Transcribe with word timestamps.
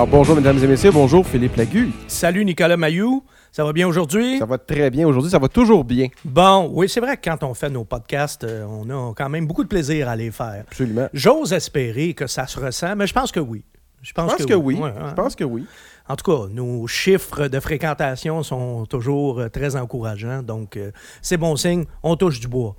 Alors 0.00 0.08
bonjour 0.08 0.34
mesdames 0.34 0.56
et 0.56 0.66
messieurs, 0.66 0.92
bonjour 0.92 1.26
Philippe 1.26 1.56
Lagu. 1.56 1.90
Salut 2.08 2.42
Nicolas 2.46 2.78
Mayou, 2.78 3.22
ça 3.52 3.64
va 3.64 3.74
bien 3.74 3.86
aujourd'hui? 3.86 4.38
Ça 4.38 4.46
va 4.46 4.56
très 4.56 4.88
bien 4.88 5.06
aujourd'hui, 5.06 5.30
ça 5.30 5.38
va 5.38 5.48
toujours 5.48 5.84
bien. 5.84 6.08
Bon, 6.24 6.70
oui, 6.72 6.88
c'est 6.88 7.00
vrai 7.00 7.18
que 7.18 7.28
quand 7.28 7.42
on 7.42 7.52
fait 7.52 7.68
nos 7.68 7.84
podcasts, 7.84 8.44
euh, 8.44 8.64
on 8.64 8.88
a 8.88 9.12
quand 9.14 9.28
même 9.28 9.46
beaucoup 9.46 9.62
de 9.62 9.68
plaisir 9.68 10.08
à 10.08 10.16
les 10.16 10.30
faire. 10.30 10.64
Absolument. 10.66 11.10
J'ose 11.12 11.52
espérer 11.52 12.14
que 12.14 12.26
ça 12.26 12.46
se 12.46 12.58
ressent, 12.58 12.96
mais 12.96 13.06
je 13.06 13.12
pense 13.12 13.30
que 13.30 13.40
oui. 13.40 13.62
Je 14.00 14.14
pense, 14.14 14.34
que, 14.36 14.54
oui. 14.54 14.76
Ouais, 14.76 14.90
Je 14.96 15.04
hein. 15.04 15.12
pense 15.14 15.36
que 15.36 15.44
oui. 15.44 15.66
En 16.08 16.16
tout 16.16 16.32
cas, 16.32 16.48
nos 16.50 16.86
chiffres 16.86 17.48
de 17.48 17.60
fréquentation 17.60 18.42
sont 18.42 18.86
toujours 18.86 19.40
euh, 19.40 19.48
très 19.50 19.76
encourageants, 19.76 20.42
donc 20.42 20.78
euh, 20.78 20.92
c'est 21.20 21.36
bon 21.36 21.56
signe, 21.56 21.84
on 22.02 22.16
touche 22.16 22.40
du 22.40 22.48
bois. 22.48 22.74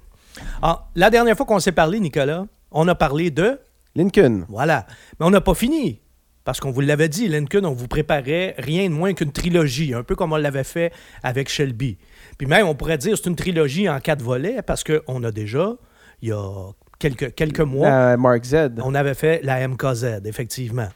Ah, 0.63 0.87
la 0.95 1.11
dernière 1.11 1.37
fois 1.37 1.45
qu'on 1.45 1.59
s'est 1.59 1.71
parlé, 1.71 1.99
Nicolas, 1.99 2.47
on 2.71 2.87
a 2.87 2.95
parlé 2.95 3.29
de... 3.29 3.59
Lincoln. 3.93 4.45
Voilà. 4.49 4.87
Mais 5.19 5.27
on 5.27 5.29
n'a 5.29 5.41
pas 5.41 5.53
fini. 5.53 6.01
Parce 6.43 6.59
qu'on 6.59 6.71
vous 6.71 6.81
l'avait 6.81 7.09
dit, 7.09 7.27
Lincoln, 7.27 7.63
on 7.65 7.73
vous 7.73 7.87
préparait 7.87 8.55
rien 8.57 8.89
de 8.89 8.93
moins 8.93 9.13
qu'une 9.13 9.31
trilogie, 9.31 9.93
un 9.93 10.03
peu 10.03 10.15
comme 10.15 10.33
on 10.33 10.37
l'avait 10.37 10.63
fait 10.63 10.91
avec 11.21 11.49
Shelby. 11.49 11.97
Puis 12.37 12.47
même, 12.47 12.67
on 12.67 12.73
pourrait 12.75 12.97
dire 12.97 13.15
c'est 13.17 13.29
une 13.29 13.35
trilogie 13.35 13.87
en 13.87 13.99
quatre 13.99 14.23
volets 14.23 14.61
parce 14.63 14.83
qu'on 14.83 15.23
a 15.23 15.31
déjà, 15.31 15.75
il 16.21 16.29
y 16.29 16.31
a 16.31 16.71
quelques, 16.97 17.35
quelques 17.35 17.59
mois, 17.59 18.17
Mark 18.17 18.43
Z. 18.43 18.71
on 18.83 18.95
avait 18.95 19.13
fait 19.13 19.41
la 19.43 19.67
MKZ, 19.67 20.21
effectivement. 20.25 20.87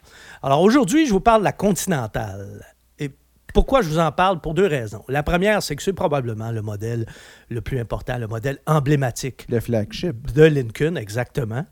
Alors 0.41 0.61
aujourd'hui, 0.61 1.05
je 1.05 1.11
vous 1.11 1.19
parle 1.19 1.41
de 1.41 1.45
la 1.45 1.51
Continentale. 1.51 2.65
Et 2.97 3.11
pourquoi 3.53 3.81
je 3.83 3.89
vous 3.89 3.99
en 3.99 4.11
parle? 4.11 4.41
Pour 4.41 4.55
deux 4.55 4.65
raisons. 4.67 5.03
La 5.07 5.21
première, 5.21 5.61
c'est 5.61 5.75
que 5.75 5.83
c'est 5.83 5.93
probablement 5.93 6.51
le 6.51 6.61
modèle 6.63 7.05
le 7.49 7.61
plus 7.61 7.79
important, 7.79 8.17
le 8.17 8.27
modèle 8.27 8.57
emblématique 8.65 9.45
Le 9.49 9.59
flagship. 9.59 10.31
de 10.33 10.43
Lincoln, 10.43 10.95
exactement. 10.95 11.65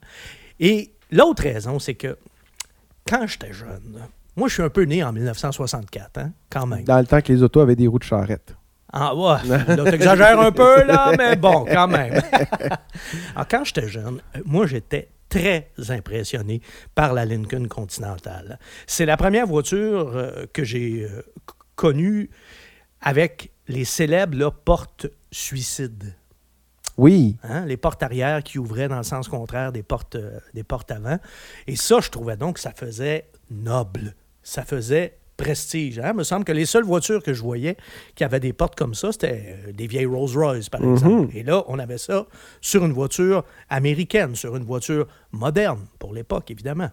Et 0.60 0.94
l'autre 1.12 1.44
raison, 1.44 1.80
c'est 1.80 1.96
que 1.96 2.18
quand 3.08 3.28
j'étais 3.28 3.54
jeune, 3.54 4.02
moi, 4.36 4.48
je 4.48 4.56
suis 4.56 4.64
un 4.64 4.70
peu 4.70 4.84
né 4.84 5.04
en 5.04 5.14
1964, 5.14 6.18
hein, 6.18 6.32
quand 6.50 6.66
même. 6.66 6.84
Dans 6.84 6.98
le 7.00 7.06
temps 7.06 7.22
que 7.22 7.32
les 7.32 7.44
autos 7.44 7.60
avaient 7.60 7.76
des 7.76 7.88
roues 7.88 8.00
de 8.00 8.04
charrette. 8.04 8.56
Ah, 8.92 9.16
ouais, 9.16 9.38
là, 9.48 9.92
t'exagères 9.92 10.40
un 10.40 10.52
peu, 10.52 10.84
là, 10.84 11.14
mais 11.18 11.36
bon, 11.36 11.66
quand 11.66 11.88
même. 11.88 12.14
Alors, 13.36 13.48
quand 13.50 13.64
j'étais 13.64 13.88
jeune, 13.88 14.22
euh, 14.36 14.42
moi, 14.46 14.68
j'étais 14.68 15.10
très 15.30 15.72
impressionné 15.90 16.62
par 16.94 17.14
la 17.14 17.26
Lincoln 17.26 17.68
Continental. 17.68 18.60
C'est 18.86 19.08
la 19.08 19.18
première 19.18 19.48
voiture 19.48 20.12
euh, 20.16 20.46
que 20.54 20.64
j'ai 20.64 21.08
euh, 21.10 21.24
connue 21.76 22.30
avec 23.02 23.52
les 23.68 23.86
célèbres 23.86 24.38
là, 24.38 24.52
portes 24.52 25.08
suicides. 25.32 26.16
Oui. 26.98 27.38
Hein, 27.44 27.66
les 27.66 27.78
portes 27.78 28.04
arrière 28.04 28.44
qui 28.44 28.60
ouvraient 28.60 28.88
dans 28.88 28.98
le 28.98 29.04
sens 29.04 29.28
contraire 29.28 29.72
des 29.72 29.84
portes, 29.84 30.16
euh, 30.16 30.40
des 30.54 30.64
portes 30.64 30.92
avant. 30.92 31.18
Et 31.68 31.76
ça, 31.76 32.00
je 32.02 32.10
trouvais 32.10 32.38
donc 32.38 32.56
que 32.56 32.60
ça 32.62 32.72
faisait 32.72 33.28
noble. 33.50 34.16
Ça 34.44 34.64
faisait 34.64 35.18
prestige. 35.38 36.00
Hein? 36.00 36.12
Il 36.12 36.18
me 36.18 36.24
semble 36.24 36.46
que 36.46 36.52
les 36.52 36.66
seules 36.66 36.84
voitures 36.84 37.24
que 37.24 37.34
je 37.34 37.42
voyais 37.42 37.78
qui 38.16 38.24
avaient 38.24 38.40
des 38.40 38.54
portes 38.54 38.76
comme 38.76 38.94
ça, 38.94 39.12
c'était 39.12 39.58
euh, 39.68 39.72
des 39.72 39.88
vieilles 39.88 40.06
Rolls-Royce, 40.06 40.70
par 40.70 40.84
exemple. 40.84 41.36
Et 41.36 41.44
là, 41.44 41.64
on 41.68 41.80
avait 41.80 41.98
ça 41.98 42.28
sur 42.62 42.86
une 42.86 42.94
voiture 42.94 43.44
américaine, 43.70 44.36
sur 44.36 44.56
une 44.56 44.64
voiture 44.64 45.08
moderne, 45.32 45.86
pour 46.00 46.14
l'époque, 46.14 46.52
évidemment. 46.52 46.90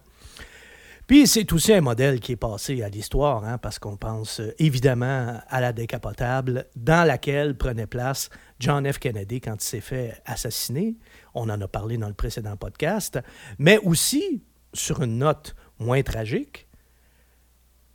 Puis 1.11 1.27
c'est 1.27 1.53
aussi 1.53 1.73
un 1.73 1.81
modèle 1.81 2.21
qui 2.21 2.31
est 2.31 2.37
passé 2.37 2.85
à 2.85 2.89
l'histoire, 2.89 3.45
hein, 3.45 3.59
parce 3.59 3.81
qu'on 3.81 3.97
pense 3.97 4.39
euh, 4.39 4.55
évidemment 4.61 5.41
à 5.49 5.61
la 5.61 5.73
décapotable 5.73 6.69
dans 6.77 7.05
laquelle 7.05 7.57
prenait 7.57 7.89
place 7.89 8.31
John 8.61 8.87
F. 8.93 9.01
Kennedy 9.01 9.41
quand 9.41 9.57
il 9.61 9.67
s'est 9.67 9.81
fait 9.81 10.23
assassiner. 10.25 10.95
On 11.35 11.51
en 11.51 11.61
a 11.61 11.67
parlé 11.67 11.99
dans 11.99 12.07
le 12.07 12.15
précédent 12.15 12.57
podcast. 12.57 13.19
Mais 13.59 13.79
aussi, 13.79 14.45
sur 14.73 15.03
une 15.03 15.19
note 15.19 15.57
moins 15.81 16.01
tragique, 16.05 16.69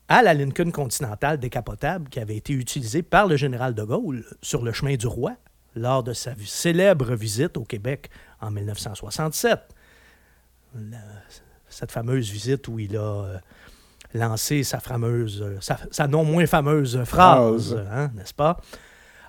à 0.10 0.22
la 0.22 0.34
Lincoln 0.34 0.72
Continental 0.72 1.40
décapotable 1.40 2.10
qui 2.10 2.20
avait 2.20 2.36
été 2.36 2.52
utilisée 2.52 3.02
par 3.02 3.28
le 3.28 3.38
général 3.38 3.76
de 3.76 3.84
Gaulle 3.84 4.26
sur 4.42 4.62
le 4.62 4.74
chemin 4.74 4.98
du 4.98 5.08
roi 5.08 5.38
lors 5.74 6.04
de 6.04 6.12
sa 6.12 6.34
célèbre 6.46 7.16
visite 7.16 7.56
au 7.56 7.64
Québec 7.64 8.10
en 8.42 8.52
1967 8.52 9.62
la- 10.76 10.98
cette 11.70 11.92
fameuse 11.92 12.30
visite 12.30 12.68
où 12.68 12.80
il 12.80 12.96
a 12.98 13.02
euh, 13.02 13.38
lancé 14.14 14.64
sa 14.64 14.80
fameuse, 14.80 15.42
euh, 15.42 15.58
sa, 15.62 15.78
sa 15.92 16.08
non 16.08 16.24
moins 16.24 16.46
fameuse 16.46 17.04
phrase, 17.06 17.78
hein, 17.92 18.12
n'est-ce 18.16 18.34
pas? 18.34 18.60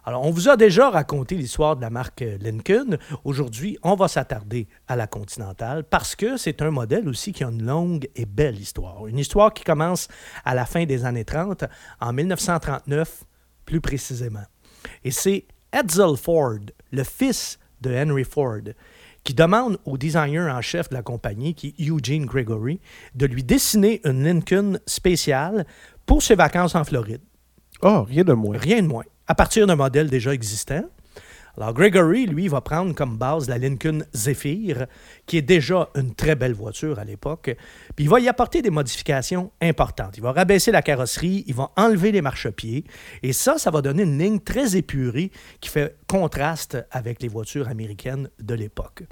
Alors, 0.08 0.24
on 0.24 0.30
vous 0.30 0.48
a 0.48 0.56
déjà 0.56 0.88
raconté 0.88 1.34
l'histoire 1.34 1.74
de 1.74 1.80
la 1.80 1.90
marque 1.90 2.22
euh, 2.22 2.38
Lincoln. 2.40 2.96
Aujourd'hui, 3.24 3.76
on 3.82 3.96
va 3.96 4.06
s'attarder 4.06 4.68
à 4.86 4.94
la 4.94 5.08
Continentale 5.08 5.82
parce 5.82 6.14
que 6.14 6.36
c'est 6.36 6.62
un 6.62 6.70
modèle 6.70 7.08
aussi 7.08 7.32
qui 7.32 7.42
a 7.42 7.48
une 7.48 7.66
longue 7.66 8.08
et 8.14 8.24
belle 8.24 8.56
histoire. 8.56 9.08
Une 9.08 9.18
histoire 9.18 9.52
qui 9.52 9.64
commence 9.64 10.06
à 10.44 10.54
la 10.54 10.64
fin 10.64 10.84
des 10.84 11.04
années 11.04 11.24
30, 11.24 11.64
en 12.00 12.12
1939 12.12 13.24
plus 13.64 13.80
précisément. 13.80 14.44
Et 15.02 15.10
c'est 15.10 15.44
Edsel 15.72 16.16
Ford, 16.16 16.60
le 16.92 17.02
fils 17.02 17.58
de 17.80 17.92
Henry 17.92 18.22
Ford, 18.22 18.62
qui 19.26 19.34
demande 19.34 19.78
au 19.84 19.98
designer 19.98 20.54
en 20.54 20.62
chef 20.62 20.88
de 20.88 20.94
la 20.94 21.02
compagnie, 21.02 21.52
qui 21.52 21.74
est 21.76 21.90
Eugene 21.90 22.26
Gregory, 22.26 22.78
de 23.16 23.26
lui 23.26 23.42
dessiner 23.42 24.00
une 24.04 24.22
Lincoln 24.22 24.78
spéciale 24.86 25.66
pour 26.06 26.22
ses 26.22 26.36
vacances 26.36 26.76
en 26.76 26.84
Floride. 26.84 27.20
Oh, 27.82 28.04
rien 28.04 28.22
de 28.22 28.32
moins. 28.32 28.56
Rien 28.56 28.80
de 28.82 28.86
moins. 28.86 29.02
À 29.26 29.34
partir 29.34 29.66
d'un 29.66 29.74
modèle 29.74 30.08
déjà 30.08 30.32
existant. 30.32 30.84
Alors, 31.56 31.72
Gregory, 31.72 32.26
lui, 32.26 32.48
va 32.48 32.60
prendre 32.60 32.94
comme 32.94 33.16
base 33.16 33.48
la 33.48 33.56
Lincoln 33.56 34.00
Zephyr, 34.14 34.86
qui 35.24 35.38
est 35.38 35.42
déjà 35.42 35.88
une 35.94 36.14
très 36.14 36.34
belle 36.34 36.52
voiture 36.52 36.98
à 36.98 37.04
l'époque. 37.04 37.56
Puis 37.94 38.04
il 38.04 38.10
va 38.10 38.20
y 38.20 38.28
apporter 38.28 38.60
des 38.60 38.70
modifications 38.70 39.50
importantes. 39.62 40.16
Il 40.16 40.22
va 40.22 40.32
rabaisser 40.32 40.70
la 40.70 40.82
carrosserie, 40.82 41.44
il 41.46 41.54
va 41.54 41.70
enlever 41.76 42.12
les 42.12 42.20
marchepieds. 42.20 42.84
Et 43.22 43.32
ça, 43.32 43.56
ça 43.58 43.70
va 43.70 43.80
donner 43.80 44.02
une 44.02 44.18
ligne 44.18 44.40
très 44.40 44.76
épurée 44.76 45.30
qui 45.60 45.70
fait 45.70 45.96
contraste 46.06 46.76
avec 46.90 47.22
les 47.22 47.28
voitures 47.28 47.68
américaines 47.68 48.28
de 48.38 48.54
l'époque. 48.54 49.04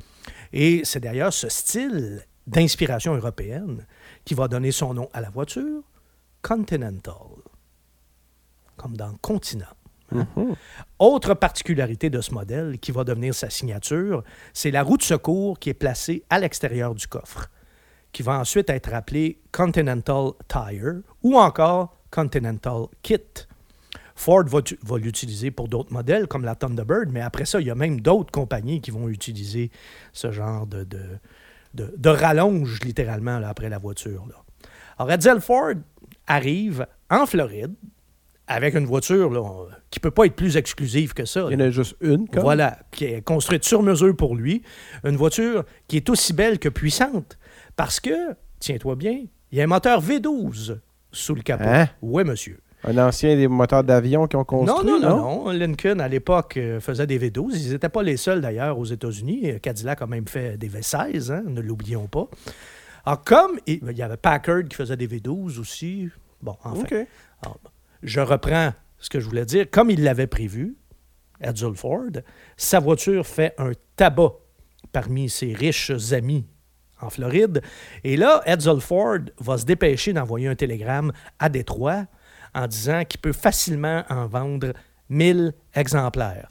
Et 0.53 0.82
c'est 0.84 1.00
d'ailleurs 1.00 1.32
ce 1.32 1.49
style 1.49 2.26
d'inspiration 2.47 3.15
européenne 3.15 3.87
qui 4.25 4.34
va 4.34 4.49
donner 4.49 4.71
son 4.71 4.93
nom 4.93 5.09
à 5.15 5.21
la 5.21 5.31
voiture, 5.31 5.82
Continental, 6.43 7.15
comme 8.76 8.99
dans 8.99 9.15
continent. 9.22 9.65
Hein. 10.14 10.54
Autre 10.98 11.34
particularité 11.34 12.10
de 12.10 12.20
ce 12.20 12.32
modèle 12.32 12.78
qui 12.78 12.92
va 12.92 13.04
devenir 13.04 13.34
sa 13.34 13.50
signature, 13.50 14.22
c'est 14.52 14.70
la 14.70 14.82
roue 14.82 14.97
de 14.97 15.02
secours 15.02 15.58
qui 15.58 15.70
est 15.70 15.75
placée 15.75 16.22
à 16.30 16.38
l'extérieur 16.38 16.94
du 16.94 17.06
coffre, 17.06 17.48
qui 18.12 18.22
va 18.22 18.38
ensuite 18.38 18.70
être 18.70 18.92
appelée 18.94 19.41
Continental 19.52 20.32
Tire 20.48 21.02
ou 21.22 21.36
encore 21.36 21.97
Continental 22.10 22.86
Kit. 23.02 23.47
Ford 24.14 24.44
va, 24.44 24.98
l'utiliser 24.98 25.50
pour 25.50 25.69
d'autres 25.69 25.92
modèles 25.92 26.28
comme 26.28 26.44
la 26.44 26.54
Thunderbird, 26.54 27.10
mais 27.10 27.20
après 27.20 27.44
ça, 27.44 27.60
il 27.60 27.66
y 27.66 27.70
a 27.70 27.75
même 27.75 28.00
d'autres 28.00 28.31
compagnies 28.31 28.81
qui 28.81 28.92
vont 28.92 29.08
utiliser 29.08 29.70
ce 30.12 30.31
genre 30.31 30.66
de, 30.66 32.08
rallonge, 32.08 32.81
littéralement, 32.82 33.42
après 33.44 33.69
la 33.69 33.78
voiture. 33.78 34.25
Alors, 34.98 35.10
Edsel 35.10 35.41
Ford 35.41 35.75
arrive 36.26 36.86
en 37.10 37.26
Floride 37.26 37.75
avec 38.47 38.75
une 38.75 38.84
voiture 38.84 39.31
là, 39.31 39.43
qui 39.91 39.99
ne 39.99 40.03
peut 40.03 40.10
pas 40.10 40.27
être 40.27 40.37
plus 40.37 40.56
exclusive 40.56 41.15
que 41.15 41.25
ça. 41.25 41.47
Il 41.50 41.55
y 41.55 41.56
en 41.56 41.66
a 41.66 41.71
juste 41.71 41.97
une. 42.00 42.28
Comme. 42.28 42.43
Voilà, 42.43 42.78
qui 42.91 43.05
est 43.06 43.22
construite 43.22 43.65
sur 43.65 43.82
mesure 43.82 44.15
pour 44.16 44.37
lui. 44.37 44.62
Une 45.05 45.16
voiture 45.16 45.65
qui 45.88 45.97
est 45.97 46.09
aussi 46.10 46.32
belle 46.32 46.59
que 46.59 46.69
puissante. 46.69 47.38
Parce 47.77 48.00
que, 48.00 48.34
tiens-toi 48.60 48.97
bien, 48.97 49.19
il 49.53 49.59
y 49.59 49.60
a 49.60 49.65
un 49.65 49.69
moteur 49.69 50.03
V12 50.03 50.78
sous 51.10 51.34
le 51.34 51.43
capot. 51.43 51.65
Hein? 51.66 51.88
Oui, 52.03 52.25
monsieur. 52.25 52.61
Un 52.87 52.99
ancien 52.99 53.35
des 53.35 53.49
moteurs 53.49 53.82
d'avion 53.82 54.26
qui 54.26 54.37
ont 54.37 54.41
Non, 54.41 54.44
construit. 54.47 54.90
non, 54.90 55.00
non, 55.00 55.44
non? 55.47 55.50
Lincoln, 55.52 56.00
à 56.00 56.08
l'époque, 56.08 56.58
euh, 56.58 56.81
faisait 56.81 57.06
des 57.06 57.19
V12. 57.19 57.52
Ils 57.55 57.73
n'étaient 57.73 57.88
pas 57.88 58.02
les 58.02 58.19
seuls, 58.19 58.43
d'ailleurs, 58.43 58.79
aux 58.79 58.85
États-Unis. 58.85 59.58
Cadillac 59.62 60.02
a 60.02 60.06
même 60.06 60.29
fait 60.29 60.58
des 60.58 60.69
V16, 60.69 61.32
hein, 61.32 61.44
ne 61.47 61.62
l'oublions 61.62 62.08
pas. 62.08 62.29
Alors, 63.06 63.25
comme 63.25 63.58
il 63.67 63.81
y 63.97 64.02
avait 64.02 64.19
Packard 64.19 64.64
qui 64.69 64.76
faisait 64.76 64.99
des 64.99 65.08
V12 65.08 65.58
aussi. 65.58 66.11
Bon, 66.43 66.56
enfin. 66.62 66.79
OK. 66.81 66.94
Alors, 67.43 67.58
je 68.04 68.20
reprends 68.20 68.72
ce 68.98 69.10
que 69.10 69.18
je 69.18 69.28
voulais 69.28 69.46
dire. 69.46 69.66
Comme 69.70 69.90
il 69.90 70.04
l'avait 70.04 70.26
prévu, 70.26 70.76
Edsel 71.40 71.74
Ford, 71.74 72.10
sa 72.56 72.78
voiture 72.78 73.26
fait 73.26 73.54
un 73.58 73.72
tabac 73.96 74.34
parmi 74.92 75.28
ses 75.28 75.52
riches 75.52 75.90
amis 76.12 76.46
en 77.00 77.10
Floride. 77.10 77.60
Et 78.04 78.16
là, 78.16 78.42
Edsel 78.46 78.80
Ford 78.80 79.18
va 79.38 79.58
se 79.58 79.64
dépêcher 79.64 80.12
d'envoyer 80.12 80.48
un 80.48 80.54
télégramme 80.54 81.12
à 81.38 81.48
Détroit 81.48 82.06
en 82.54 82.66
disant 82.66 83.04
qu'il 83.04 83.20
peut 83.20 83.32
facilement 83.32 84.04
en 84.08 84.26
vendre 84.26 84.72
1000 85.08 85.52
exemplaires. 85.74 86.48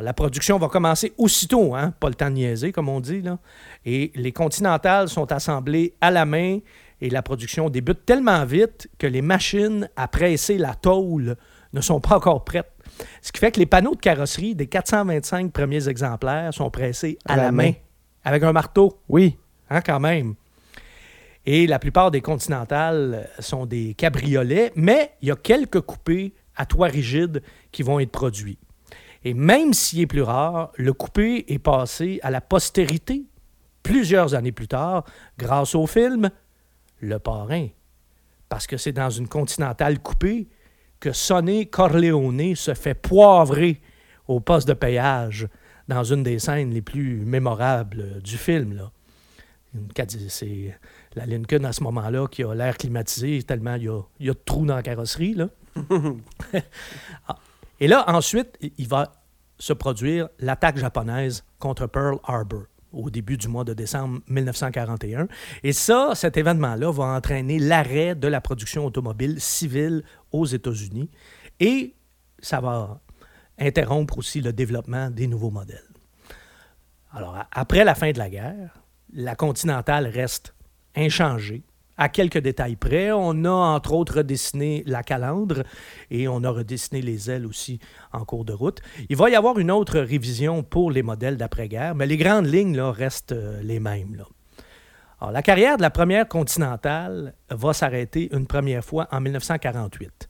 La 0.00 0.12
production 0.12 0.58
va 0.58 0.68
commencer 0.68 1.12
aussitôt, 1.16 1.74
hein? 1.74 1.92
pas 1.98 2.08
le 2.08 2.14
temps 2.14 2.28
de 2.28 2.34
niaiser, 2.34 2.72
comme 2.72 2.88
on 2.88 3.00
dit. 3.00 3.22
Et 3.84 4.12
les 4.14 4.32
continentales 4.32 5.08
sont 5.08 5.30
assemblées 5.32 5.94
à 6.00 6.10
la 6.10 6.26
main 6.26 6.58
et 7.00 7.10
la 7.10 7.22
production 7.22 7.68
débute 7.68 8.06
tellement 8.06 8.44
vite 8.44 8.88
que 8.98 9.06
les 9.06 9.22
machines 9.22 9.88
à 9.96 10.08
presser 10.08 10.58
la 10.58 10.74
tôle 10.74 11.36
ne 11.72 11.80
sont 11.80 12.00
pas 12.00 12.16
encore 12.16 12.44
prêtes. 12.44 12.72
Ce 13.20 13.32
qui 13.32 13.40
fait 13.40 13.52
que 13.52 13.60
les 13.60 13.66
panneaux 13.66 13.94
de 13.94 14.00
carrosserie 14.00 14.54
des 14.54 14.66
425 14.66 15.52
premiers 15.52 15.88
exemplaires 15.88 16.54
sont 16.54 16.70
pressés 16.70 17.18
à, 17.26 17.36
la, 17.36 17.52
main. 17.52 17.72
avec 18.24 18.42
un 18.42 18.52
marteau, 18.52 19.00
Oui. 19.08 19.36
hein, 19.68 19.80
quand 19.82 20.00
même. 20.00 20.34
Et 21.44 21.66
la 21.66 21.78
plupart 21.78 22.10
des 22.10 22.22
continentales 22.22 23.28
sont 23.38 23.66
des 23.66 23.94
cabriolets, 23.94 24.72
mais 24.74 25.12
il 25.22 25.28
y 25.28 25.30
a 25.30 25.36
quelques 25.36 25.80
coupés 25.80 26.34
à 26.56 26.66
toit 26.66 26.88
rigide 26.88 27.42
qui 27.70 27.82
vont 27.82 28.00
être 28.00 28.10
produits. 28.10 28.58
Et 29.24 29.34
même 29.34 29.72
s'il 29.74 30.00
est 30.00 30.06
plus 30.06 30.22
rare, 30.22 30.72
le 30.76 30.92
coupé 30.92 31.44
est 31.48 31.58
passé 31.58 32.18
à 32.22 32.30
la 32.30 32.40
postérité 32.40 33.24
plusieurs 33.82 34.34
années 34.34 34.52
plus 34.52 34.68
tard 34.68 35.04
grâce 35.38 35.74
au 35.74 35.86
film 35.86 36.30
Le 37.00 37.18
Parrain. 37.18 37.68
Parce 38.48 38.66
que 38.66 38.76
c'est 38.76 38.92
dans 38.92 39.10
une 39.10 39.28
continentale 39.28 39.98
coupée 39.98 40.48
que 41.00 41.12
Sonny 41.12 41.68
Corleone 41.68 42.54
se 42.54 42.74
fait 42.74 42.94
poivrer 42.94 43.80
au 44.28 44.40
poste 44.40 44.68
de 44.68 44.74
péage 44.74 45.48
dans 45.88 46.04
une 46.04 46.22
des 46.22 46.38
scènes 46.38 46.72
les 46.72 46.82
plus 46.82 47.24
mémorables 47.24 48.20
du 48.22 48.36
film. 48.36 48.74
Là. 48.74 48.90
C'est 50.28 50.78
la 51.14 51.26
Lincoln 51.26 51.64
à 51.64 51.72
ce 51.72 51.82
moment-là 51.82 52.26
qui 52.28 52.42
a 52.42 52.54
l'air 52.54 52.76
climatisé 52.76 53.42
tellement 53.42 53.74
il 53.74 53.84
y 53.84 53.88
a, 53.88 54.00
il 54.20 54.26
y 54.26 54.30
a 54.30 54.32
de 54.32 54.40
trous 54.44 54.64
dans 54.64 54.76
la 54.76 54.82
carrosserie. 54.82 55.34
Là. 55.34 55.48
Ah. 57.28 57.36
Et 57.78 57.88
là, 57.88 58.04
ensuite, 58.08 58.56
il 58.78 58.88
va 58.88 59.12
se 59.58 59.72
produire 59.74 60.28
l'attaque 60.38 60.78
japonaise 60.78 61.44
contre 61.58 61.86
Pearl 61.86 62.18
Harbor 62.24 62.64
au 62.96 63.10
début 63.10 63.36
du 63.36 63.48
mois 63.48 63.64
de 63.64 63.74
décembre 63.74 64.20
1941. 64.28 65.28
Et 65.62 65.72
ça, 65.72 66.12
cet 66.14 66.36
événement-là 66.36 66.90
va 66.90 67.04
entraîner 67.04 67.58
l'arrêt 67.58 68.14
de 68.14 68.28
la 68.28 68.40
production 68.40 68.86
automobile 68.86 69.40
civile 69.40 70.02
aux 70.32 70.46
États-Unis 70.46 71.10
et 71.60 71.94
ça 72.40 72.60
va 72.60 73.00
interrompre 73.58 74.18
aussi 74.18 74.40
le 74.40 74.52
développement 74.52 75.10
des 75.10 75.26
nouveaux 75.26 75.50
modèles. 75.50 75.78
Alors, 77.12 77.38
après 77.52 77.84
la 77.84 77.94
fin 77.94 78.12
de 78.12 78.18
la 78.18 78.28
guerre, 78.28 78.82
la 79.12 79.34
Continentale 79.34 80.06
reste 80.06 80.54
inchangée 80.94 81.62
à 81.96 82.08
quelques 82.08 82.38
détails 82.38 82.76
près. 82.76 83.12
On 83.12 83.44
a 83.44 83.50
entre 83.50 83.92
autres 83.92 84.16
redessiné 84.16 84.82
la 84.86 85.02
calandre 85.02 85.62
et 86.10 86.28
on 86.28 86.44
a 86.44 86.50
redessiné 86.50 87.02
les 87.02 87.30
ailes 87.30 87.46
aussi 87.46 87.78
en 88.12 88.24
cours 88.24 88.44
de 88.44 88.52
route. 88.52 88.80
Il 89.08 89.16
va 89.16 89.30
y 89.30 89.34
avoir 89.34 89.58
une 89.58 89.70
autre 89.70 89.98
révision 89.98 90.62
pour 90.62 90.90
les 90.90 91.02
modèles 91.02 91.36
d'après-guerre, 91.36 91.94
mais 91.94 92.06
les 92.06 92.16
grandes 92.16 92.46
lignes 92.46 92.80
restent 92.80 93.32
euh, 93.32 93.60
les 93.62 93.80
mêmes. 93.80 94.24
La 95.32 95.42
carrière 95.42 95.78
de 95.78 95.82
la 95.82 95.90
première 95.90 96.28
continentale 96.28 97.34
va 97.48 97.72
s'arrêter 97.72 98.28
une 98.32 98.46
première 98.46 98.84
fois 98.84 99.08
en 99.10 99.20
1948. 99.20 100.28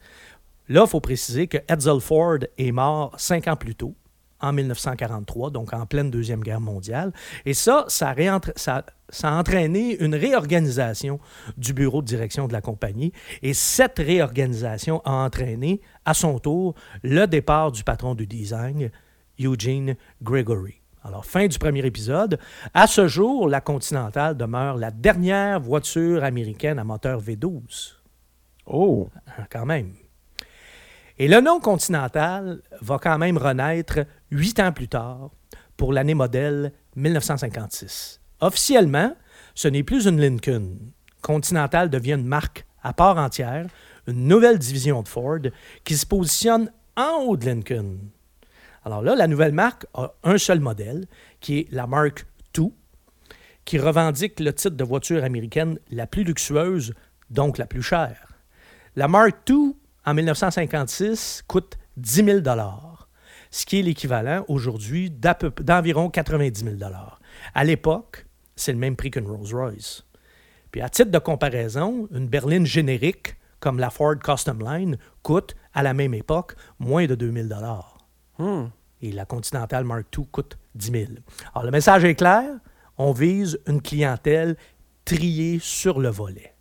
Là, 0.68 0.82
il 0.84 0.88
faut 0.88 1.00
préciser 1.00 1.48
que 1.48 1.58
Edsel 1.68 2.00
Ford 2.00 2.38
est 2.56 2.72
mort 2.72 3.12
cinq 3.18 3.48
ans 3.48 3.56
plus 3.56 3.74
tôt, 3.74 3.94
en 4.40 4.52
1943, 4.52 5.50
donc 5.50 5.72
en 5.72 5.86
pleine 5.86 6.10
Deuxième 6.10 6.40
Guerre 6.40 6.60
mondiale. 6.60 7.12
Et 7.44 7.54
ça, 7.54 7.84
ça, 7.88 8.14
ça, 8.56 8.84
ça, 9.08 9.28
a 9.28 9.38
entraîné 9.38 9.96
une 10.02 10.14
réorganisation 10.14 11.18
du 11.56 11.72
bureau 11.72 12.02
de 12.02 12.06
direction 12.06 12.46
de 12.48 12.52
la 12.52 12.60
compagnie. 12.60 13.12
Et 13.42 13.54
cette 13.54 13.98
réorganisation 13.98 15.00
a 15.04 15.12
entraîné, 15.12 15.80
à 16.04 16.14
son 16.14 16.38
tour, 16.38 16.74
le 17.02 17.26
départ 17.26 17.72
du 17.72 17.84
patron 17.84 18.14
du 18.14 18.26
design, 18.26 18.90
Eugene 19.38 19.96
Gregory. 20.22 20.80
Alors, 21.04 21.24
fin 21.24 21.46
du 21.46 21.58
premier 21.58 21.86
épisode. 21.86 22.38
À 22.74 22.88
ce 22.88 23.06
jour, 23.06 23.48
la 23.48 23.60
Continental 23.60 24.36
demeure 24.36 24.76
la 24.76 24.90
dernière 24.90 25.60
voiture 25.60 26.24
américaine 26.24 26.80
à 26.80 26.84
moteur 26.84 27.20
V12. 27.22 27.94
Oh! 28.66 29.08
Quand 29.50 29.66
même. 29.66 29.92
Et 31.18 31.28
le 31.28 31.40
nom 31.40 31.60
Continental 31.60 32.60
va 32.82 32.98
quand 32.98 33.16
même 33.16 33.38
renaître 33.38 34.00
huit 34.30 34.60
ans 34.60 34.72
plus 34.72 34.88
tard 34.88 35.30
pour 35.78 35.94
l'année 35.94 36.12
modèle 36.12 36.72
1956. 36.94 38.20
Officiellement, 38.40 39.16
ce 39.54 39.68
n'est 39.68 39.82
plus 39.82 40.06
une 40.06 40.20
Lincoln. 40.20 40.76
Continental 41.22 41.88
devient 41.88 42.12
une 42.12 42.26
marque 42.26 42.66
à 42.82 42.92
part 42.92 43.16
entière, 43.16 43.66
une 44.06 44.28
nouvelle 44.28 44.58
division 44.58 45.02
de 45.02 45.08
Ford 45.08 45.40
qui 45.84 45.96
se 45.96 46.04
positionne 46.04 46.70
en 46.96 47.22
haut 47.22 47.38
de 47.38 47.46
Lincoln. 47.46 47.96
Alors 48.84 49.00
là, 49.00 49.16
la 49.16 49.26
nouvelle 49.26 49.52
marque 49.54 49.86
a 49.94 50.12
un 50.22 50.36
seul 50.36 50.60
modèle, 50.60 51.06
qui 51.40 51.60
est 51.60 51.72
la 51.72 51.86
Mark 51.86 52.26
II, 52.58 52.72
qui 53.64 53.78
revendique 53.78 54.38
le 54.38 54.52
titre 54.52 54.76
de 54.76 54.84
voiture 54.84 55.24
américaine 55.24 55.78
la 55.90 56.06
plus 56.06 56.24
luxueuse, 56.24 56.92
donc 57.30 57.56
la 57.56 57.66
plus 57.66 57.82
chère. 57.82 58.34
La 58.96 59.08
Mark 59.08 59.48
II 59.48 59.74
en 60.06 60.14
1956, 60.14 61.44
coûte 61.46 61.76
10 61.96 62.24
000 62.24 62.40
ce 63.50 63.64
qui 63.64 63.78
est 63.78 63.82
l'équivalent 63.82 64.44
aujourd'hui 64.48 65.10
d'environ 65.10 66.10
90 66.10 66.64
000 66.78 66.90
À 67.54 67.64
l'époque, 67.64 68.26
c'est 68.54 68.72
le 68.72 68.78
même 68.78 68.96
prix 68.96 69.10
qu'une 69.10 69.26
Rolls-Royce. 69.26 70.04
Puis 70.70 70.80
à 70.80 70.88
titre 70.88 71.10
de 71.10 71.18
comparaison, 71.18 72.08
une 72.12 72.28
berline 72.28 72.66
générique 72.66 73.36
comme 73.60 73.78
la 73.78 73.90
Ford 73.90 74.16
Custom 74.22 74.62
Line 74.62 74.98
coûte 75.22 75.54
à 75.72 75.82
la 75.82 75.94
même 75.94 76.14
époque 76.14 76.54
moins 76.78 77.06
de 77.06 77.14
2 77.14 77.32
000 77.32 77.48
hmm. 78.38 78.68
Et 79.02 79.12
la 79.12 79.24
Continental 79.24 79.84
Mark 79.84 80.06
II 80.16 80.26
coûte 80.26 80.58
10 80.74 80.90
000 80.90 81.04
Alors 81.54 81.64
le 81.64 81.70
message 81.70 82.04
est 82.04 82.14
clair, 82.14 82.44
on 82.98 83.12
vise 83.12 83.58
une 83.66 83.80
clientèle 83.80 84.56
triée 85.04 85.58
sur 85.60 85.98
le 85.98 86.08
volet. 86.08 86.55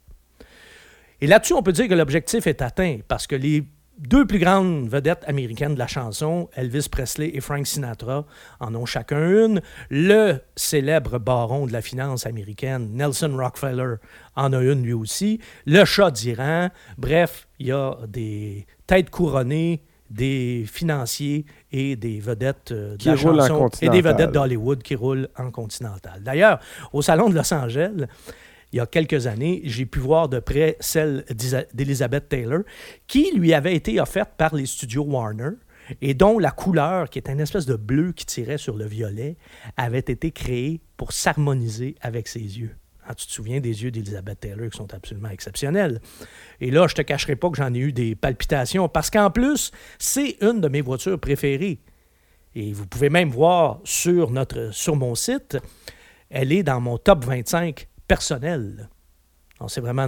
Et 1.22 1.28
là-dessus, 1.28 1.54
on 1.54 1.64
peut 1.64 1.72
dire 1.72 1.88
que 1.88 1.94
l'objectif 1.94 2.48
est 2.48 2.62
atteint 2.62 2.98
parce 3.08 3.28
que 3.28 3.36
les 3.36 3.64
deux 3.98 4.26
plus 4.26 4.40
grandes 4.40 4.90
vedettes 4.90 5.24
américaines 5.28 5.74
de 5.74 5.80
la 5.80 5.88
chanson, 5.88 6.50
Elvis 6.56 6.88
Presley 6.92 7.32
et 7.34 7.40
Frank 7.40 7.66
Sinatra, 7.66 8.26
en 8.60 8.76
ont 8.76 8.86
chacun 8.86 9.46
une. 9.46 9.62
Le 9.90 10.40
célèbre 10.56 11.18
baron 11.18 11.66
de 11.66 11.74
la 11.74 11.82
finance 11.82 12.26
américaine, 12.26 12.90
Nelson 12.94 13.36
Rockefeller, 13.38 13.96
en 14.36 14.52
a 14.54 14.62
une 14.62 14.84
lui 14.84 14.94
aussi. 14.94 15.40
Le 15.66 15.86
chat 15.86 16.12
d'Iran. 16.12 16.70
Bref, 16.98 17.48
il 17.60 17.68
y 17.68 17.72
a 17.72 17.98
des 18.08 18.66
têtes 18.86 19.10
couronnées 19.10 19.82
des 20.10 20.66
financiers 20.72 21.46
et 21.72 21.96
des 21.96 22.20
vedettes 22.20 22.72
euh, 22.72 22.96
de 22.96 23.06
la 23.06 23.18
chanson 23.18 23.70
et 23.82 23.90
des 23.90 24.02
vedettes 24.02 24.32
d'Hollywood 24.32 24.84
qui 24.84 24.96
roulent 24.96 25.30
en 25.38 25.50
continental. 25.50 26.22
D'ailleurs, 26.22 26.60
au 26.94 27.02
salon 27.02 27.28
de 27.28 27.36
Los 27.36 27.52
Angeles, 27.52 28.06
il 28.76 28.80
y 28.80 28.82
a 28.82 28.86
quelques 28.86 29.26
années, 29.26 29.62
j'ai 29.64 29.86
pu 29.86 30.00
voir 30.00 30.28
de 30.28 30.40
près 30.40 30.76
celle 30.82 31.24
d'Elizabeth 31.74 32.28
Taylor, 32.28 32.60
qui 33.08 33.32
lui 33.34 33.54
avait 33.54 33.74
été 33.74 34.02
offerte 34.02 34.32
par 34.36 34.54
les 34.54 34.66
studios 34.66 35.06
Warner 35.06 35.52
et 36.02 36.14
dont 36.14 36.40
la 36.40 36.52
couleur, 36.52 37.10
qui 37.10 37.18
est 37.20 37.30
une 37.30 37.40
espèce 37.40 37.66
de 37.66 37.78
bleu 37.78 38.12
qui 38.12 38.26
tirait 38.26 38.58
sur 38.58 38.76
le 38.76 38.84
violet, 38.84 39.38
avait 39.78 40.00
été 40.00 40.32
créée 40.32 40.82
pour 40.98 41.14
s'harmoniser 41.14 41.96
avec 42.02 42.28
ses 42.28 42.42
yeux. 42.42 42.76
Ah, 43.08 43.16
tu 43.16 43.26
te 43.26 43.32
souviens 43.32 43.62
des 43.62 43.82
yeux 43.82 43.92
d'Elizabeth 43.92 44.42
Taylor 44.42 44.70
qui 44.70 44.78
sont 44.78 44.94
absolument 44.94 45.30
exceptionnels. 45.30 46.02
Et 46.60 46.70
là, 46.70 46.88
je 46.90 46.96
te 46.96 47.02
cacherai 47.02 47.38
pas 47.38 47.50
que 47.50 47.56
j'en 47.56 47.74
ai 47.74 47.80
eu 47.80 47.94
des 47.94 48.14
palpitations 48.14 48.90
parce 48.90 49.10
qu'en 49.10 49.32
plus, 49.32 49.72
c'est 50.00 50.36
une 50.42 50.60
de 50.60 50.68
mes 50.68 50.82
voitures 50.82 51.18
préférées. 51.18 51.80
Et 52.56 52.74
vous 52.74 52.88
pouvez 52.88 53.10
même 53.10 53.30
voir 53.30 53.80
sur, 53.86 54.32
notre, 54.32 54.74
sur 54.74 54.98
mon 54.98 55.16
site, 55.16 55.58
elle 56.30 56.52
est 56.52 56.64
dans 56.64 56.82
mon 56.82 56.98
top 56.98 57.24
25 57.24 57.88
personnel. 58.08 58.90
C'est 59.68 59.82
vraiment 59.82 60.08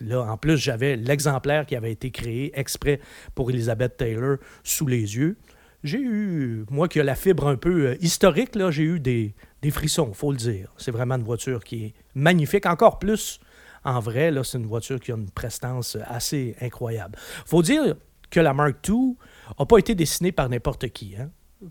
Là, 0.00 0.22
en 0.22 0.36
plus, 0.36 0.56
j'avais 0.56 0.96
l'exemplaire 0.96 1.66
qui 1.66 1.76
avait 1.76 1.92
été 1.92 2.10
créé 2.10 2.58
exprès 2.58 3.00
pour 3.34 3.50
Elizabeth 3.50 3.96
Taylor 3.96 4.36
sous 4.62 4.86
les 4.86 5.16
yeux. 5.16 5.36
J'ai 5.84 6.00
eu, 6.00 6.64
moi 6.70 6.88
qui 6.88 6.98
ai 6.98 7.02
la 7.02 7.14
fibre 7.14 7.46
un 7.46 7.56
peu 7.56 7.88
euh, 7.88 7.96
historique, 8.00 8.54
là, 8.56 8.70
j'ai 8.70 8.82
eu 8.82 8.98
des, 8.98 9.34
des 9.62 9.70
frissons, 9.70 10.12
faut 10.14 10.32
le 10.32 10.36
dire. 10.36 10.72
C'est 10.78 10.90
vraiment 10.90 11.14
une 11.14 11.22
voiture 11.22 11.62
qui 11.62 11.84
est 11.84 11.94
magnifique, 12.14 12.66
encore 12.66 12.98
plus 12.98 13.40
en 13.84 14.00
vrai. 14.00 14.30
Là, 14.30 14.42
c'est 14.42 14.58
une 14.58 14.66
voiture 14.66 14.98
qui 14.98 15.12
a 15.12 15.14
une 15.14 15.30
prestance 15.30 15.96
assez 16.06 16.56
incroyable. 16.60 17.16
faut 17.44 17.62
dire 17.62 17.94
que 18.30 18.40
la 18.40 18.52
Mark 18.52 18.76
II 18.88 19.16
n'a 19.58 19.66
pas 19.66 19.78
été 19.78 19.94
dessinée 19.94 20.32
par 20.32 20.48
n'importe 20.48 20.88
qui. 20.88 21.14
Hein 21.16 21.30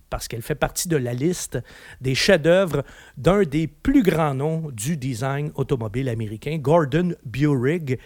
parce 0.10 0.28
qu'elle 0.28 0.42
fait 0.42 0.56
partie 0.56 0.88
de 0.88 0.98
la 0.98 1.14
liste 1.14 1.60
des 2.02 2.16
chefs-d'œuvre 2.16 2.84
d'un 3.18 3.44
des 3.44 3.68
plus 3.68 4.04
grands 4.04 4.34
noms 4.34 4.70
du 4.72 4.98
design 4.98 5.52
automobile 5.56 6.10
américain, 6.10 6.58
Gordon 6.58 7.14
Burig. 7.26 8.00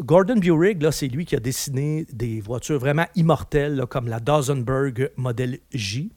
Gordon 0.00 0.36
Burig, 0.36 0.88
c'est 0.90 1.08
lui 1.08 1.24
qui 1.24 1.34
a 1.34 1.40
dessiné 1.40 2.06
des 2.12 2.40
voitures 2.40 2.78
vraiment 2.78 3.06
immortelles, 3.16 3.84
comme 3.88 4.08
la 4.08 4.20
Dozenberg 4.20 5.10
Model 5.16 5.58
J, 5.72 6.12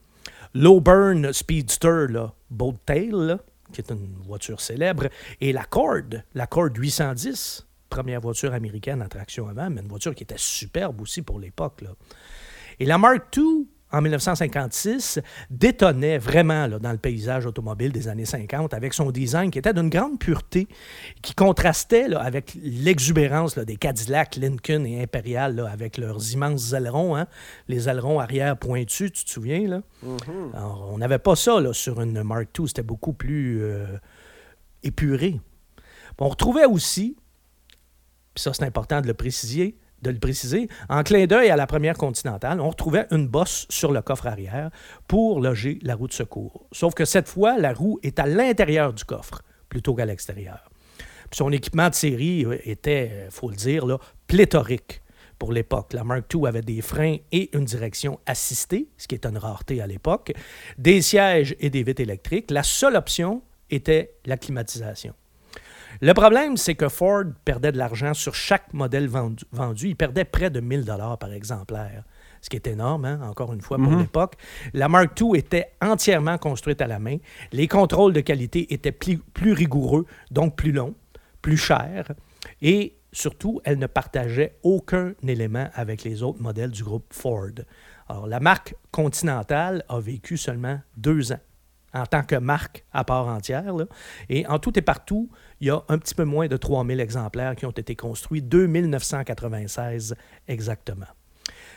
l'Auburn 0.54 1.34
Speedster, 1.34 2.06
là, 2.10 2.34
Boat 2.50 2.76
Tail, 2.86 3.38
qui 3.74 3.82
est 3.82 3.92
une 3.92 4.16
voiture 4.26 4.62
célèbre, 4.62 5.08
et 5.42 5.52
la 5.52 5.64
Cord, 5.64 6.22
la 6.36 6.48
Cord 6.48 6.70
810, 6.76 7.68
première 7.90 8.22
voiture 8.22 8.54
américaine 8.54 9.02
à 9.02 9.08
traction 9.08 9.48
avant, 9.48 9.70
mais 9.70 9.82
une 9.82 9.88
voiture 9.88 10.14
qui 10.14 10.24
était 10.24 10.36
superbe 10.38 11.02
aussi 11.02 11.22
pour 11.22 11.40
l'époque. 11.40 11.84
Et 12.80 12.86
la 12.86 12.98
Mark 12.98 13.36
II, 13.36 13.68
en 13.92 14.02
1956, 14.02 15.22
détonnait 15.50 16.18
vraiment 16.18 16.68
dans 16.68 16.92
le 16.92 16.98
paysage 16.98 17.46
automobile 17.46 17.92
des 17.92 18.08
années 18.08 18.26
50 18.26 18.74
avec 18.74 18.94
son 18.94 19.12
design 19.12 19.50
qui 19.50 19.60
était 19.60 19.74
d'une 19.74 19.90
grande 19.90 20.20
pureté, 20.20 20.68
qui 21.22 21.34
contrastait 21.34 22.14
avec 22.16 22.58
l'exubérance 22.62 23.58
des 23.58 23.78
Cadillac, 23.78 24.36
Lincoln 24.36 24.86
et 24.86 25.02
Imperial 25.02 25.66
avec 25.72 25.98
leurs 25.98 26.34
immenses 26.34 26.74
ailerons, 26.74 27.16
hein, 27.16 27.28
les 27.68 27.88
ailerons 27.88 28.20
arrière 28.20 28.58
pointus, 28.58 29.12
tu 29.14 29.24
te 29.24 29.30
souviens? 29.30 29.68
Là? 29.68 29.82
Mm-hmm. 30.06 30.62
on 30.92 30.98
n'avait 30.98 31.20
pas 31.20 31.36
ça 31.36 31.58
sur 31.72 32.02
une 32.02 32.24
Mark 32.24 32.50
II, 32.58 32.68
c'était 32.68 32.84
beaucoup 32.84 33.14
plus 33.14 33.62
euh, 33.62 33.86
épuré. 34.84 35.40
On 36.20 36.30
retrouvait 36.30 36.66
aussi, 36.66 37.16
puis 38.34 38.42
ça 38.42 38.52
c'est 38.54 38.66
important 38.66 39.02
de 39.02 39.08
le 39.08 39.14
préciser, 39.14 39.78
de 40.02 40.12
le 40.12 40.20
préciser, 40.20 40.70
en 40.90 41.04
clin 41.04 41.26
d'œil 41.26 41.50
à 41.50 41.56
la 41.56 41.68
première 41.68 41.98
continentale, 41.98 42.62
on 42.62 42.70
retrouvait 42.70 43.08
une 43.12 43.28
bosse 43.28 43.66
sur 43.70 43.92
le 43.92 44.02
coffre 44.02 44.28
arrière 44.28 44.70
pour 45.08 45.42
loger 45.42 45.80
la 45.82 45.96
roue 45.96 46.08
de 46.08 46.14
secours. 46.14 46.68
Sauf 46.72 46.94
que 46.94 47.06
cette 47.06 47.28
fois, 47.28 47.58
la 47.58 47.74
roue 47.74 48.00
est 48.04 48.20
à 48.20 48.26
l'intérieur 48.26 48.94
du 48.94 49.04
coffre 49.04 49.42
plutôt 49.70 49.96
qu'à 49.96 50.06
l'extérieur. 50.06 50.70
son 51.32 51.52
équipement 51.52 51.90
de 51.90 51.96
série 51.96 52.46
euh, 52.46 52.58
était, 52.64 53.26
il 53.26 53.32
faut 53.32 53.50
le 53.50 53.56
dire, 53.56 53.86
pléthorique 54.28 55.02
pour 55.38 55.52
l'époque. 55.52 55.94
La 55.94 56.04
Mark 56.04 56.34
II 56.34 56.48
avait 56.48 56.62
des 56.62 56.82
freins 56.82 57.18
et 57.32 57.56
une 57.56 57.66
direction 57.66 58.20
assistée, 58.26 58.88
ce 58.98 59.08
qui 59.08 59.16
est 59.16 59.26
une 59.26 59.38
rareté 59.38 59.82
à 59.82 59.88
l'époque, 59.88 60.34
des 60.78 61.02
sièges 61.02 61.56
et 61.60 61.70
des 61.70 61.84
vitres 61.84 62.02
électriques. 62.02 62.50
La 62.50 62.64
seule 62.64 62.96
option 62.96 63.42
était 63.70 64.16
la 64.26 64.38
climatisation. 64.38 65.14
Le 66.02 66.14
problème, 66.14 66.58
c'est 66.58 66.76
que 66.76 66.90
Ford 66.90 67.24
perdait 67.46 67.72
de 67.72 67.78
l'argent 67.78 68.14
sur 68.14 68.36
chaque 68.36 68.74
modèle 68.74 69.08
vendu. 69.08 69.88
Il 69.90 69.96
perdait 69.96 70.26
près 70.26 70.50
de 70.50 70.60
1000 70.60 70.86
dollars 70.86 71.18
par 71.18 71.32
exemplaire, 71.34 72.04
ce 72.42 72.50
qui 72.50 72.56
est 72.56 72.68
énorme, 72.68 73.06
hein, 73.06 73.20
encore 73.24 73.52
une 73.54 73.62
fois, 73.62 73.78
pour 73.78 73.92
Mhm. 73.92 74.00
l'époque. 74.00 74.36
La 74.74 74.90
Mark 74.90 75.20
II 75.20 75.36
était 75.38 75.72
entièrement 75.82 76.38
construite 76.38 76.82
à 76.82 76.88
la 76.88 77.00
main. 77.00 77.18
Les 77.52 77.68
contrôles 77.68 78.14
de 78.14 78.22
qualité 78.22 78.72
étaient 78.74 78.92
pli- 78.92 79.22
plus 79.34 79.54
rigoureux, 79.54 80.06
donc 80.30 80.56
plus 80.56 80.72
longs, 80.72 80.94
plus 81.42 81.58
chers. 81.58 82.12
Et 82.62 82.96
surtout, 83.12 83.60
elle 83.64 83.80
ne 83.80 83.88
partageait 83.88 84.56
aucun 84.64 85.14
élément 85.28 85.68
avec 85.74 86.04
les 86.04 86.22
autres 86.22 86.42
modèles 86.42 86.72
du 86.72 86.84
groupe 86.84 87.12
Ford. 87.12 87.50
Alors, 88.10 88.28
la 88.28 88.40
marque 88.40 88.76
Continental 88.92 89.84
a 89.90 90.00
vécu 90.00 90.38
seulement 90.38 90.80
deux 90.96 91.32
ans 91.32 91.40
en 92.02 92.06
tant 92.06 92.24
que 92.24 92.36
marque 92.36 92.86
à 92.94 93.04
part 93.04 93.28
entière. 93.28 93.64
Et 94.30 94.46
en 94.48 94.60
tout 94.60 94.78
et 94.78 94.82
partout, 94.82 95.30
il 95.60 95.68
y 95.68 95.70
a 95.70 95.82
un 95.90 95.98
petit 95.98 96.16
peu 96.16 96.24
moins 96.24 96.48
de 96.48 96.58
3000 96.58 97.00
exemplaires 97.00 97.56
qui 97.56 97.66
ont 97.66 97.72
été 97.72 97.96
construits, 97.96 98.42
2996 98.42 100.16
exactement. 100.48 101.08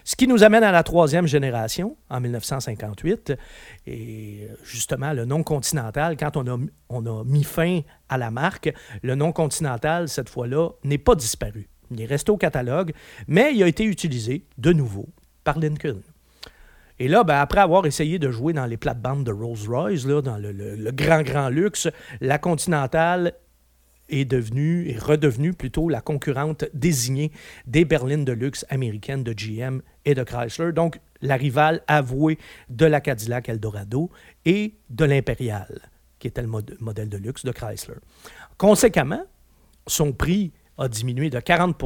Ce 0.05 0.17
qui 0.17 0.27
nous 0.27 0.43
amène 0.43 0.65
à 0.65 0.73
la 0.73 0.83
troisième 0.83 1.27
génération, 1.27 1.97
en 2.09 2.21
1958. 2.21 3.35
Et 3.87 4.49
euh, 4.49 4.55
justement, 4.65 5.13
le 5.13 5.25
nom 5.25 5.43
continental, 5.43 6.17
quand 6.17 6.37
on 6.37 6.47
a, 6.47 6.59
on 6.89 7.07
a 7.07 7.25
mis 7.25 7.45
fin 7.45 7.81
à 8.09 8.19
la 8.19 8.31
marque, 8.31 8.73
le 9.03 9.15
nom 9.15 9.33
continental, 9.33 10.09
cette 10.09 10.29
fois-là, 10.29 10.71
n'est 10.85 10.99
pas 10.99 11.15
disparu. 11.15 11.69
Il 11.91 12.01
est 12.01 12.07
resté 12.07 12.31
au 12.31 12.37
catalogue, 12.37 12.93
mais 13.27 13.53
il 13.55 13.63
a 13.63 13.69
été 13.69 13.85
utilisé 13.85 14.47
de 14.59 14.73
nouveau 14.73 15.07
par 15.45 15.59
Lincoln. 15.59 16.01
Et 17.01 17.09
là, 17.09 17.25
ben, 17.25 17.39
après 17.41 17.61
avoir 17.63 17.87
essayé 17.87 18.19
de 18.19 18.31
jouer 18.31 18.53
dans 18.53 18.67
les 18.67 18.77
plates-bandes 18.77 19.25
de 19.25 19.33
Rolls-Royce, 19.33 20.05
dans 20.05 20.37
le, 20.37 20.91
grand, 20.93 21.23
grand 21.23 21.49
luxe, 21.49 21.89
la 22.21 22.39
Continental 22.39 23.33
est 24.11 24.27
devenue, 24.27 24.95
redevenue 25.01 25.55
plutôt 25.55 25.89
la 25.89 26.03
concurrente 26.03 26.67
désignée 26.75 27.33
des 27.67 27.87
berlines 27.87 28.27
de 28.27 28.33
luxe 28.33 28.67
américaines 28.69 29.25
de 29.25 29.33
GM 29.33 29.81
et 30.05 30.15
de 30.15 30.23
Chrysler, 30.23 30.73
donc 30.73 31.01
la 31.23 31.37
rivale 31.37 31.83
avouée 31.87 32.39
de 32.69 32.85
la 32.85 33.01
Cadillac 33.01 33.49
Eldorado 33.49 34.11
et 34.45 34.75
de 34.91 35.05
l'Impérial, 35.07 35.89
qui 36.19 36.27
était 36.29 36.43
le 36.43 36.49
mod- 36.49 36.77
modèle 36.81 37.09
de 37.09 37.17
luxe 37.17 37.47
de 37.47 37.53
Chrysler. 37.53 37.95
Conséquemment, 38.59 39.25
son 39.87 40.13
prix 40.13 40.53
a 40.81 40.89
diminué 40.89 41.31
de 41.31 41.39
40 41.39 41.77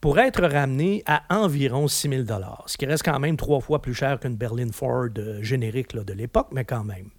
pour 0.00 0.18
être 0.18 0.42
ramené 0.42 1.02
à 1.06 1.22
environ 1.30 1.86
6 1.86 2.08
000 2.08 2.22
ce 2.66 2.76
qui 2.76 2.86
reste 2.86 3.04
quand 3.04 3.20
même 3.20 3.36
trois 3.36 3.60
fois 3.60 3.82
plus 3.82 3.94
cher 3.94 4.18
qu'une 4.18 4.36
berline 4.36 4.72
Ford 4.72 5.08
euh, 5.18 5.42
générique 5.42 5.94
de 5.94 6.12
l'époque, 6.12 6.48
mais 6.52 6.64
quand 6.64 6.84
même. 6.84 7.10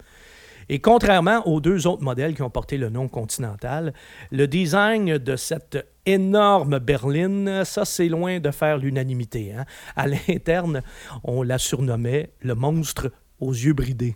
Et 0.68 0.80
contrairement 0.80 1.48
aux 1.48 1.62
deux 1.62 1.86
autres 1.86 2.02
modèles 2.02 2.34
qui 2.34 2.42
ont 2.42 2.50
porté 2.50 2.78
le 2.78 2.90
nom 2.90 3.08
Continental, 3.08 3.94
le 4.32 4.48
design 4.48 5.20
de 5.20 5.36
cette 5.36 5.88
énorme 6.08 6.80
berline, 6.80 7.64
ça 7.66 7.86
c'est 7.86 8.10
loin 8.10 8.40
de 8.40 8.50
faire 8.50 8.78
l'unanimité. 8.80 9.54
hein. 9.54 9.66
À 9.96 10.08
l'interne, 10.28 10.82
on 11.24 11.44
la 11.44 11.60
surnommait 11.60 12.32
le 12.42 12.56
monstre 12.56 13.12
aux 13.40 13.54
yeux 13.54 13.74
bridés. 13.74 14.16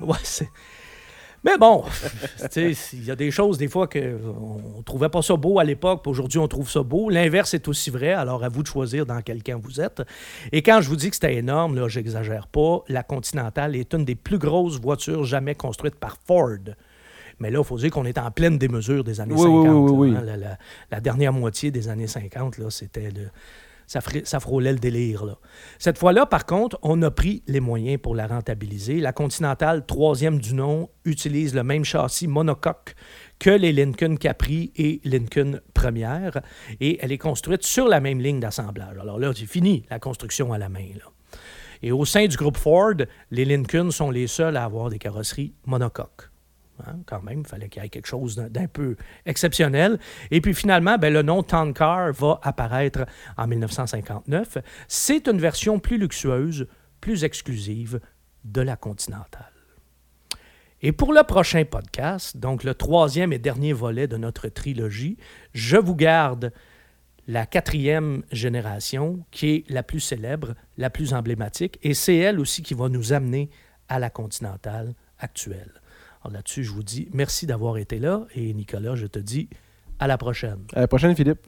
Ouais, 0.00 0.18
c'est... 0.22 0.48
Mais 1.46 1.56
bon, 1.58 1.84
il 2.56 3.04
y 3.04 3.10
a 3.10 3.14
des 3.16 3.30
choses 3.30 3.56
des 3.56 3.68
fois 3.68 3.86
qu'on 3.86 3.98
ne 4.78 4.82
trouvait 4.84 5.08
pas 5.08 5.22
ça 5.22 5.36
beau 5.36 5.60
à 5.60 5.64
l'époque, 5.64 6.02
puis 6.02 6.10
aujourd'hui 6.10 6.38
on 6.40 6.48
trouve 6.48 6.68
ça 6.68 6.82
beau. 6.82 7.08
L'inverse 7.08 7.54
est 7.54 7.68
aussi 7.68 7.88
vrai, 7.90 8.12
alors 8.12 8.42
à 8.42 8.48
vous 8.48 8.62
de 8.64 8.66
choisir 8.68 9.06
dans 9.06 9.22
quel 9.22 9.42
camp 9.44 9.60
vous 9.62 9.80
êtes. 9.80 10.02
Et 10.50 10.60
quand 10.62 10.80
je 10.80 10.88
vous 10.88 10.96
dis 10.96 11.08
que 11.08 11.14
c'était 11.16 11.36
énorme, 11.36 11.76
là, 11.76 11.86
j'exagère 11.88 12.48
pas, 12.48 12.82
la 12.88 13.04
Continental 13.04 13.76
est 13.76 13.94
une 13.94 14.04
des 14.04 14.16
plus 14.16 14.38
grosses 14.38 14.80
voitures 14.80 15.24
jamais 15.24 15.54
construites 15.54 15.94
par 15.94 16.16
Ford. 16.26 16.58
Mais 17.38 17.50
là, 17.50 17.60
il 17.60 17.64
faut 17.64 17.76
dire 17.78 17.90
qu'on 17.90 18.06
est 18.06 18.18
en 18.18 18.30
pleine 18.30 18.58
démesure 18.58 19.04
des 19.04 19.20
années 19.20 19.34
Oui, 19.34 19.42
50. 19.42 19.54
oui, 19.66 19.70
oui, 19.92 20.08
oui, 20.08 20.10
là, 20.14 20.20
hein. 20.20 20.24
La, 20.24 20.36
la- 20.36 20.58
la 20.90 21.00
dernière 21.00 21.32
moitié 21.32 21.70
des 21.70 21.88
années 21.88 22.06
50, 22.08 22.58
là, 22.58 22.70
c'était 22.70 23.10
le, 23.10 23.28
ça, 23.86 24.40
frôlait 24.40 24.72
le 24.72 24.78
délire. 24.78 25.36
Cette 25.78 25.98
fois-là, 25.98 26.26
par 26.26 26.44
contre, 26.44 26.78
on 26.82 27.00
a 27.02 27.10
pris 27.10 27.42
les 27.46 27.60
moyens 27.60 28.00
pour 28.00 28.14
la 28.14 28.26
rentabiliser. 28.26 29.00
La 29.00 29.12
Continental, 29.12 29.86
troisième 29.86 30.38
du 30.38 30.54
nom, 30.54 30.90
utilise 31.04 31.54
le 31.54 31.62
même 31.62 31.84
châssis 31.84 32.26
monocoque 32.26 32.94
que 33.38 33.50
les 33.50 33.72
Lincoln 33.72 34.16
Capri 34.16 34.72
et 34.76 35.00
Lincoln 35.04 35.60
Première, 35.74 36.40
et 36.80 36.98
elle 37.00 37.12
est 37.12 37.18
construite 37.18 37.62
sur 37.62 37.86
la 37.86 38.00
même 38.00 38.20
ligne 38.20 38.40
d'assemblage. 38.40 38.98
Alors 38.98 39.18
là, 39.18 39.32
c'est 39.34 39.46
fini, 39.46 39.84
la 39.90 39.98
construction 39.98 40.52
à 40.52 40.58
la 40.58 40.68
main. 40.68 40.86
Et 41.82 41.92
au 41.92 42.04
sein 42.04 42.26
du 42.26 42.36
groupe 42.36 42.56
Ford, 42.56 42.94
les 43.30 43.44
Lincoln 43.44 43.90
sont 43.90 44.10
les 44.10 44.26
seuls 44.26 44.56
à 44.56 44.64
avoir 44.64 44.90
des 44.90 44.98
carrosseries 44.98 45.54
monocoques. 45.66 46.30
Hein, 46.86 46.98
quand 47.06 47.22
même, 47.22 47.40
il 47.40 47.46
fallait 47.46 47.68
qu'il 47.68 47.82
y 47.82 47.86
ait 47.86 47.88
quelque 47.88 48.06
chose 48.06 48.36
d'un- 48.36 48.66
peu 48.66 48.96
exceptionnel. 49.24 49.98
Et 50.30 50.40
puis 50.40 50.54
finalement, 50.54 50.98
ben, 50.98 51.12
le 51.12 51.22
nom 51.22 51.42
Town 51.42 51.72
va 51.72 52.40
apparaître 52.42 53.06
en 53.36 53.46
1959. 53.46 54.58
C'est 54.88 55.28
une 55.28 55.38
version 55.38 55.78
plus 55.78 55.98
luxueuse, 55.98 56.66
plus 57.00 57.24
exclusive 57.24 58.00
de 58.44 58.60
la 58.60 58.76
Continental. 58.76 59.50
Et 60.82 60.92
pour 60.92 61.12
le 61.12 61.22
prochain 61.22 61.64
podcast, 61.64 62.36
donc 62.36 62.62
le 62.62 62.74
troisième 62.74 63.32
et 63.32 63.38
dernier 63.38 63.72
volet 63.72 64.08
de 64.08 64.16
notre 64.16 64.48
trilogie, 64.48 65.16
je 65.54 65.76
vous 65.76 65.94
garde 65.96 66.52
la 67.28 67.46
quatrième 67.46 68.22
génération, 68.30 69.24
qui 69.30 69.48
est 69.50 69.70
la 69.70 69.82
plus 69.82 70.00
célèbre, 70.00 70.54
la 70.76 70.90
plus 70.90 71.12
emblématique, 71.14 71.78
et 71.82 71.94
c'est 71.94 72.16
elle 72.16 72.38
aussi 72.38 72.62
qui 72.62 72.74
va 72.74 72.88
nous 72.88 73.12
amener 73.12 73.50
à 73.88 73.98
la 73.98 74.10
Continentale 74.10 74.94
actuelle. 75.18 75.80
Alors 76.26 76.34
là-dessus, 76.38 76.64
je 76.64 76.72
vous 76.72 76.82
dis 76.82 77.08
merci 77.12 77.46
d'avoir 77.46 77.78
été 77.78 78.00
là, 78.00 78.26
et 78.34 78.52
Nicolas, 78.52 78.96
je 78.96 79.06
te 79.06 79.20
dis 79.20 79.48
à 80.00 80.08
la 80.08 80.18
prochaine. 80.18 80.58
À 80.72 80.80
la 80.80 80.88
prochaine, 80.88 81.14
Philippe. 81.14 81.46